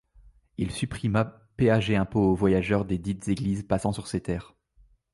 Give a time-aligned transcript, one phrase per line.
[0.57, 1.25] Il supprima
[1.57, 4.55] péage et impôts aux voyageurs des dites églises passant sur ses terres.